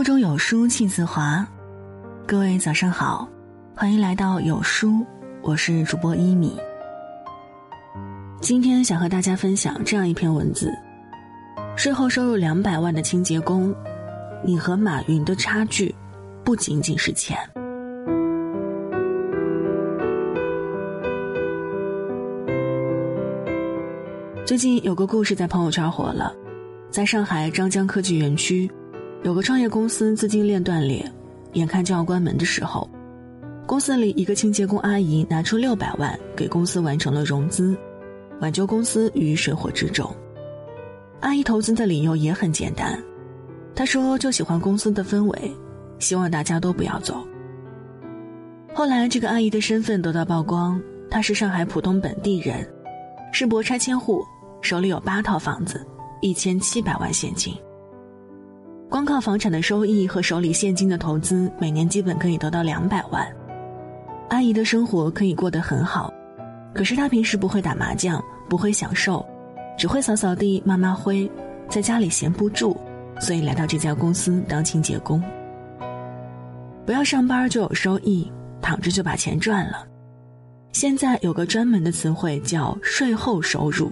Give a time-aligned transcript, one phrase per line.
[0.00, 1.46] 腹中有书气自华，
[2.26, 3.28] 各位早上好，
[3.76, 5.04] 欢迎来到有书，
[5.42, 6.58] 我是主播一米。
[8.40, 10.72] 今天想和大家分享这样一篇文字：
[11.76, 13.74] 税后收入两百万的清洁工，
[14.42, 15.94] 你和马云的差距
[16.42, 17.36] 不仅仅是钱。
[24.46, 26.34] 最近有个故事在朋友圈火了，
[26.90, 28.66] 在上海张江科技园区，
[29.22, 31.04] 有个创业公司资金链断裂，
[31.52, 32.88] 眼看就要关门的时候，
[33.66, 37.76] 公司里一个清洁工阿姨拿出六百万给公司完成了融资，
[38.40, 40.10] 挽救公司于水火之中。
[41.20, 42.98] 阿姨投资的理由也很简单，
[43.74, 45.54] 她说就喜欢公司的氛围，
[45.98, 47.22] 希望大家都不要走。
[48.72, 52.66] 后来这个阿姨的身份得到曝光，她是上海浦东本地人，
[53.32, 54.24] 是博拆迁户。
[54.62, 55.86] 手里有八套房子，
[56.20, 57.54] 一千七百万现金。
[58.90, 63.24] 光靠房产的收益和手里现金的投资，每年基本可以得到两百万。
[64.30, 66.12] 阿姨的生活可以过得很好，
[66.74, 69.24] 可是她平时不会打麻将，不会享受，
[69.78, 71.30] 只会扫扫地、抹抹灰，
[71.68, 72.76] 在家里闲不住，
[73.20, 75.22] 所以来到这家公司当清洁工。
[76.84, 78.28] 不要上班就有收益，
[78.60, 79.86] 躺着就把钱赚了。
[80.72, 83.88] 现在有个专门的词汇叫税后收入。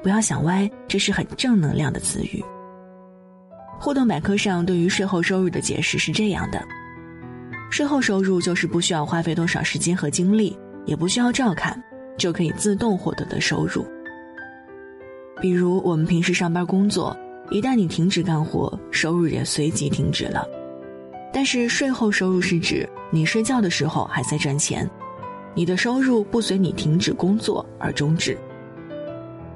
[0.00, 2.40] 不要想歪，这是很正能量的词语。
[3.78, 6.62] 互动百科上对于税后收入的解释是这样的：
[7.70, 11.80] 税后收入就是不需要花费多少时间和精力，也不需要照看，
[12.16, 13.86] 就可以自动获得的收入。
[15.40, 17.16] 比如我们平时上班工作，
[17.50, 20.46] 一旦你停止干活，收入也随即停止了。
[21.32, 24.88] 但是税后收入是指你睡觉的时候还在赚钱，
[25.54, 28.36] 你的收入不随你停止工作而终止。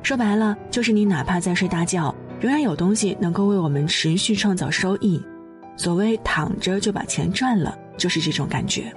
[0.02, 5.22] 说白了，就是你哪怕在睡大觉，仍然有东西能够为我们持续创造收益。
[5.76, 8.92] 所谓躺着就把钱赚了，就是这种感觉。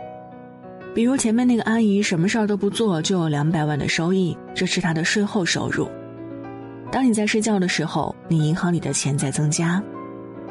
[0.96, 5.88] 比如前面那个阿姨，什么事儿都不做就有两百万的收益，这是她的税后收入。
[6.92, 9.82] 当你在睡觉的时候，你银行里的钱在增加；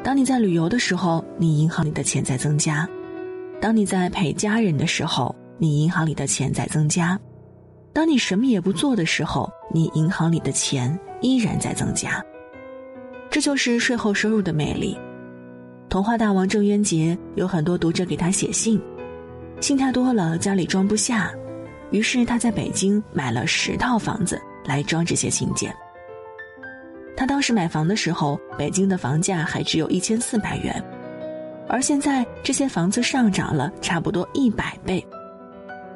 [0.03, 2.85] 当你在旅游的时候，你银行里的钱在增加；
[3.61, 7.17] 当你在陪家人的时候，你银行里的钱在增加。
[7.93, 12.21] 当你什么也不做的时候，你银行里的钱依然在增加。
[13.33, 14.95] 这就是税后收入的魅力。
[15.89, 18.79] 童话大王郑渊洁有很多读者给他写信，
[19.59, 21.33] 信太多了，家里装不下，
[21.89, 25.75] 于是他在北京买了十套房子来装这些信件。
[27.17, 30.83] 他当时买房的时候，北京的房价还只有一千四百元，
[31.67, 35.03] 而现在这些房子上涨了差不多一百倍。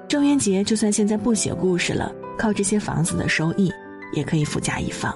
[0.07, 3.71] 郑渊洁就算现在不写故事了，靠这些房子的收益，
[4.13, 5.15] 也可以富甲一方。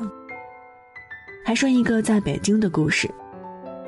[1.44, 3.09] 还说一个在北京的故事，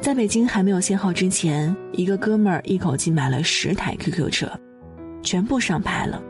[0.01, 4.51] 在北京还没有限号之前，一个哥们儿一口气买了十台 QQ 车，
[5.21, 6.21] 全部上牌了。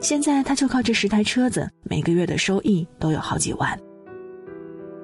[0.00, 3.78] 现在他就靠这十台车子，每个月的收益都有好几万。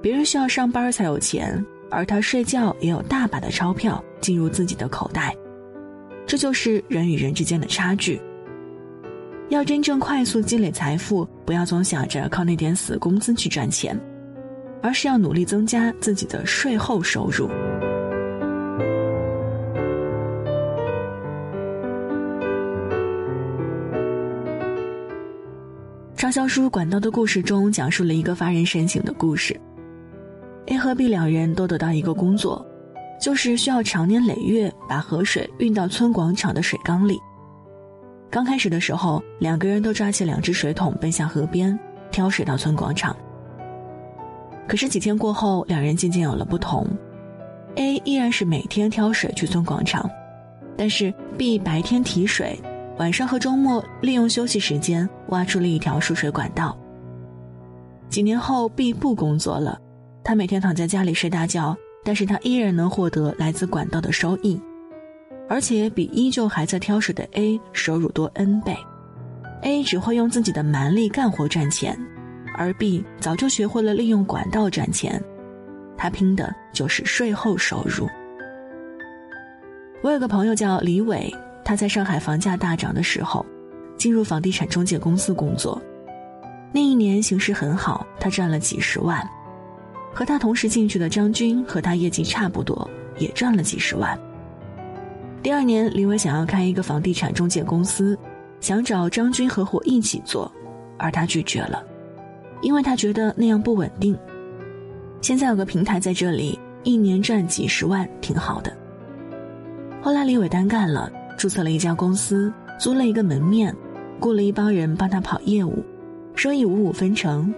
[0.01, 5.35] 别人需要上班才有钱，而他睡觉也有大把的钞票进入自己的口袋。
[6.27, 8.21] 这就是人与人之间的差距。
[9.51, 13.99] 要真正快速积累财富，不要总想着靠那点死工资去赚钱，
[14.85, 17.49] 而是要努力增加自己的税后收入。
[26.15, 29.59] 畅销书《管道的故事》中讲述了一个发人深省的故事。
[30.67, 32.65] A 和 B 两人都得到一个工作，
[33.19, 37.19] 就是需要长年累月把河水运到村广场的水缸里。
[38.31, 41.79] 刚开始的时候，两个人都抓起两只水桶奔向河边，
[42.11, 43.17] 挑水到村广场。
[44.67, 46.87] 可是几天过后，两人渐渐有了不同。
[47.77, 50.09] A 依然是每天挑水去村广场，
[50.77, 52.59] 但是 B 白天提水，
[52.99, 56.77] 晚上和周末利用休息时间挖出了一条输水管道。
[58.09, 59.77] 几年后，B 不工作了，
[60.23, 64.61] 他每天躺在家里睡大觉，但是他依然能获得来自管道的收益。
[65.49, 68.77] 而且比依旧还在挑水的 A 收入多 N 倍
[69.63, 71.99] ，A 只会用自己的蛮力干活赚钱，
[72.55, 75.23] 而 B 早就学会了利用管道赚钱，
[75.97, 78.09] 他拼的就是税后收入。
[80.03, 81.35] 我有个朋友叫李伟，
[81.65, 83.45] 他在上海房价大涨的时候，
[83.97, 85.81] 进入房地产中介公司工作，
[86.73, 89.27] 那一年形势很好，他赚了几十万，
[90.13, 94.19] 和他同时进去的张军和他业绩差不多，也赚了几十万。
[95.43, 98.19] 第二年，李伟想要开一个房地产中介公司，
[98.61, 100.51] 想找张军合伙一起做，
[100.99, 101.83] 而他拒绝了，
[102.63, 104.17] 因为他觉得那样不稳定。
[105.21, 108.77] 现在有个平台在这里，一年赚几十万，挺好的。
[110.03, 113.75] 后来李伟单干了，注册了一家公司，租了一个门面，
[114.21, 115.83] 雇了一帮人帮他跑业务，
[116.35, 117.53] 收益五五分成，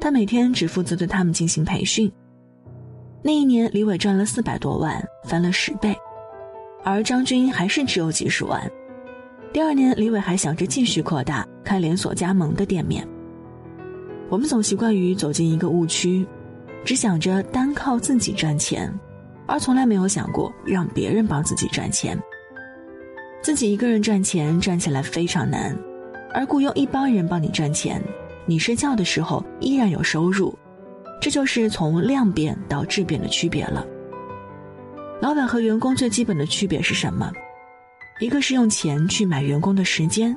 [0.00, 2.10] 他每天只负责对他们进行培训。
[3.22, 5.94] 那一年，李伟赚了四百多万，翻了十倍，
[6.82, 8.58] 而张军还是只有几十万。
[9.52, 13.06] 第二年，李伟还想着继续扩大，开连锁加盟的店面。
[14.30, 16.24] 我们总习惯于走进一个误区，
[16.84, 18.90] 只想着单靠自己赚钱。
[19.46, 22.16] 而从来没有想过让别人帮自己赚钱。
[23.42, 25.76] 自己一个人赚钱赚起来非常难，
[26.32, 28.00] 而雇佣一帮人帮你赚钱，
[28.46, 30.56] 你睡觉的时候依然有收入，
[31.20, 33.84] 这就是从量变到质变的区别了。
[35.20, 37.32] 老板和员工最基本的区别是什么？
[38.20, 40.36] 一个是用钱去买员工的时间，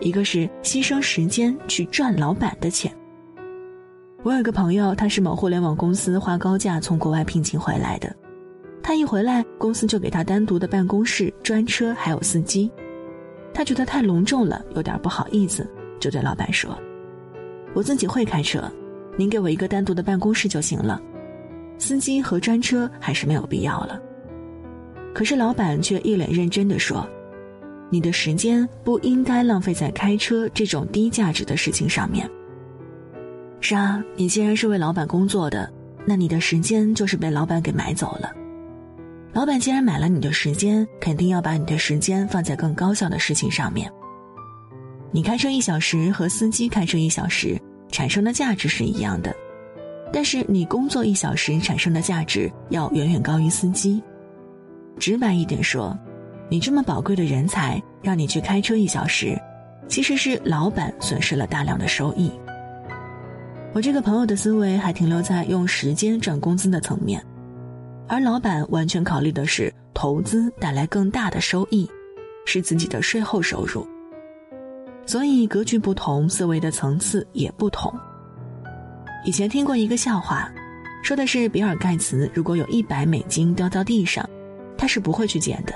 [0.00, 2.92] 一个是牺牲时间去赚老板的钱。
[4.22, 8.14] 我有个朋友，他是某互联网公司花高价从国外聘请回来的。
[8.82, 12.70] 他一回来，公司就给他单独的办公室、专车，还有司机。
[13.54, 15.66] 他觉得太隆重了，有点不好意思，
[15.98, 16.76] 就对老板说
[17.72, 18.70] ：“我自己会开车，
[19.16, 21.00] 您给我一个单独的办公室就行了，
[21.78, 23.98] 司机和专车还是没有必要了。”
[25.14, 27.08] 可是老板却一脸认真的说
[27.88, 32.30] ：“你的时间不应该浪费在开车这种低价值的事情上面。”
[33.60, 35.70] 是啊，你既然是为老板工作的，
[36.06, 38.32] 那你的时间就是被老板给买走了。
[39.32, 43.90] 老板既然买了你的时间，肯定要把你的时间放在更高效的事情上面。
[45.12, 47.60] 你开车一小时和司机开车一小时
[47.90, 49.34] 产生的价值是一样的，
[50.12, 54.02] 但是你工作一小时产生的价值要远远高于司机。
[54.98, 55.96] 直白一点说，
[56.48, 59.40] 你这么宝贵的人才让你去开车一小时，
[59.86, 62.32] 其实是老板损失了大量的收益。
[63.72, 67.24] 我这个朋友的思维还停留在用时间赚工资的层面。
[68.08, 71.88] 而老板完全考虑的是投资带来更大的收益，
[72.44, 73.86] 是自己的税后收入。
[75.06, 77.92] 所以格局不同，思维的层次也不同。
[79.24, 80.50] 以前听过一个笑话，
[81.02, 84.28] 说的是比尔盖茨如果有一百美金掉到地上，
[84.76, 85.72] 他是不会去捡的，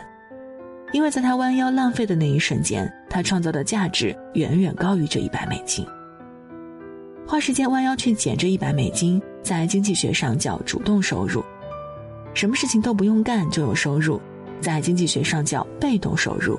[0.92, 5.86] 因为在他弯腰浪费的那一瞬间，他创造的价值远远高于这一百美金。
[7.26, 11.42] 花时间弯腰去捡这一百美金，在经济学上叫主动收入。
[12.34, 14.20] 什么事情都不用干就有收入，
[14.60, 16.58] 在经济学上叫被动收入，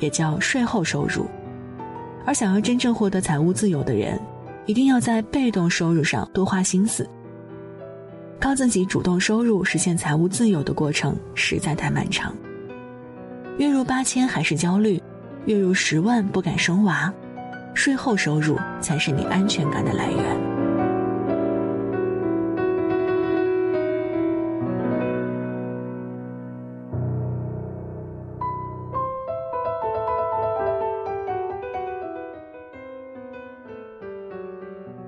[0.00, 1.26] 也叫税后收入。
[2.26, 4.20] 而想要真正获得财务自由的人，
[4.66, 7.08] 一定要在被动收入上多花心思。
[8.40, 12.34] 靠自己主动收入实现财务自由的过程实在太漫长。
[13.58, 15.00] 月入八千还是焦虑，
[15.44, 17.12] 月入十万不敢生娃，
[17.74, 20.22] 税后收入才是你安全感的来源。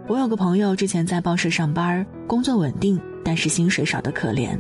[0.07, 4.59] 我有个朋友之前在报社上班，工作稳定，但是薪水少得可怜。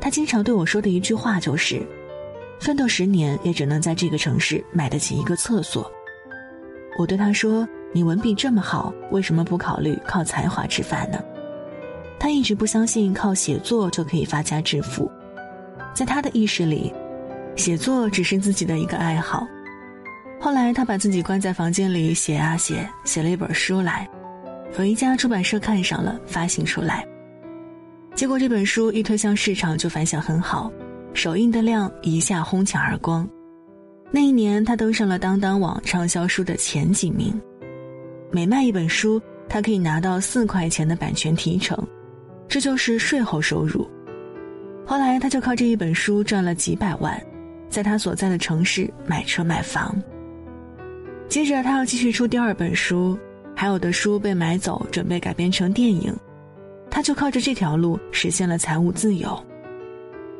[0.00, 1.86] 他经常对我说的一句话就是
[2.60, 5.90] ：“奋斗十年也只能在这个城市买得起一个厕所。”
[7.00, 11.18] 我对他说：“你文笔这么好，为什么不考虑靠才华吃饭呢？”
[12.20, 15.10] 他一直不相信靠写作就可以发家致富，
[15.94, 16.92] 在他的意识里，
[17.56, 19.46] 写作只是自己的一个爱好。
[20.38, 24.06] 后来他把自己关在房间里写啊写，写了一本书来。
[24.78, 27.02] 有一家出版社看上了，发行出来。
[28.14, 30.70] 结果这本书一推向市场就反响很好，
[31.14, 33.26] 首印的量一下哄抢而光。
[34.10, 37.40] 那一年，他登上了当当网畅销书的前几名。
[38.32, 41.78] 每卖一本书，他可以拿到四块钱的版权提成，
[42.48, 43.88] 这就是税后收入。
[44.84, 47.20] 后来，他就靠这一本书赚了几百万，
[47.68, 49.96] 在他所在的城市买车买房。
[51.28, 53.18] 接着，他要继续出第二本书。
[53.54, 56.12] 还有的书被买走，准备改编成电影，
[56.90, 59.38] 他就靠着这条路实现了财务自由。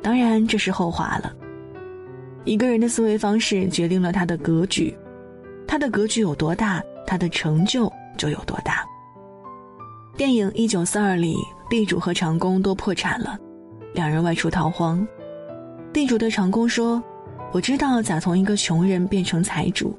[0.00, 1.32] 当然，这是后话了。
[2.44, 4.96] 一个人的思维方式决定了他的格局，
[5.66, 8.84] 他的格局有多大，他的成就就有多大。
[10.16, 11.36] 电影《一九四二》里，
[11.68, 13.38] 地主和长工都破产了，
[13.94, 15.06] 两人外出逃荒。
[15.92, 17.02] 地主对长工说
[17.52, 19.98] ：“我知道咋从一个穷人变成财主，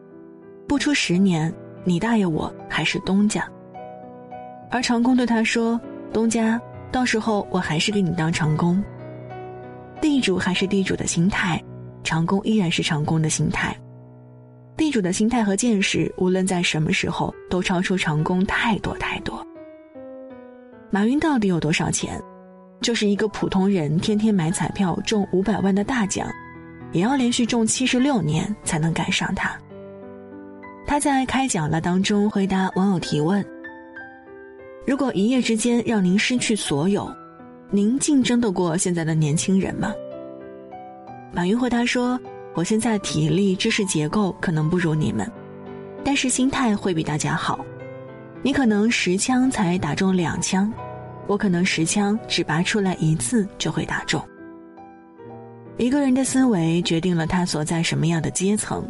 [0.68, 3.44] 不出十年。”你大爷我还是东家，
[4.70, 5.82] 而长工对他说
[6.14, 8.84] ：“东家，到时候我还是给你当长工。”
[10.00, 11.60] 地主还是地主的心态，
[12.04, 13.76] 长工依然是长工的心态。
[14.78, 19.46] 地主的心态和见识，无论在什么时候都超出长工太多太多。
[20.90, 22.20] 马云到底有多少钱？
[22.82, 26.28] 就是一个普通人天天买彩票中五百万的大奖，
[26.92, 29.56] 也要连续中七十六年才能赶上他。
[30.88, 33.46] 他在开讲了当中回答网友提问
[34.86, 37.08] ：“如果一夜之间让您失去所有，
[37.70, 39.94] 您竞争得过现在的年轻人吗？”
[41.34, 42.20] 马云回答说
[42.54, 45.30] ：“我现在体力、知识结构可能不如你们，
[46.04, 47.66] 但是心态会比大家好。
[48.44, 50.72] 你可能十枪才打中两枪，
[51.28, 54.22] 我可能十枪只拔出来一次就会打中。
[55.78, 58.86] 一个人的思维决定了他所在什么样的阶层。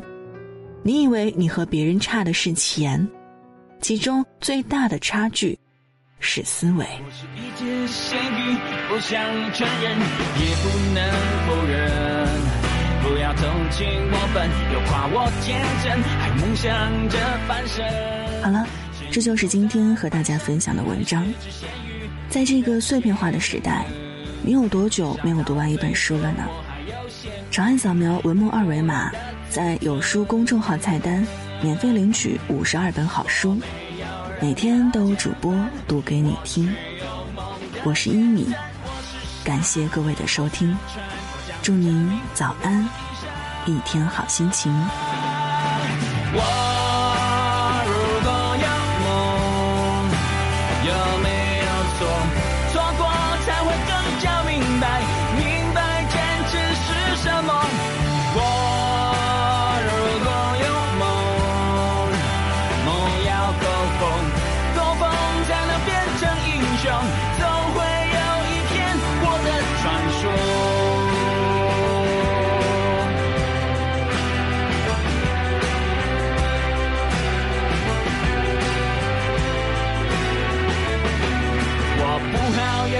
[0.82, 3.08] 你以为你和别人差的是钱，
[3.82, 5.56] 其中最大的差距
[6.20, 8.58] 是思维。”我是一只咸鱼
[8.90, 9.22] 不想
[9.54, 11.08] 承认，也不能
[11.48, 12.01] 否认
[13.72, 18.44] 情我笨，又夸我天真，还梦想着翻身。
[18.44, 18.68] 好了，
[19.12, 21.26] 这就是今天和大家分享的文章。
[22.30, 23.86] 在这个碎片化的时代，
[24.44, 26.44] 你有多久没有读完一本书了呢？
[27.50, 29.12] 长按扫描文末二维码，
[29.50, 31.26] 在有书公众号菜单
[31.62, 33.58] 免费领取五十二本好书，
[34.42, 35.56] 每天都有主播
[35.88, 36.74] 读给你听。
[37.84, 38.54] 我是一米，
[39.44, 40.78] 感谢各位的收听。
[41.62, 42.88] 祝您早安，
[43.66, 44.72] 一天好心情。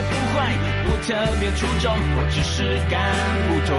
[0.10, 0.54] 不坏，
[0.86, 2.98] 不特别出众，我只是看
[3.48, 3.70] 不通。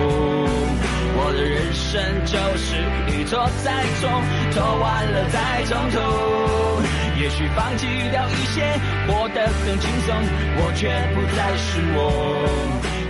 [1.15, 2.77] 我的人生就是
[3.13, 4.09] 一错再错，
[4.51, 5.97] 错完了再从头。
[7.21, 8.63] 也许放弃掉一些，
[9.07, 10.15] 活得更轻松，
[10.57, 13.02] 我却不再是我。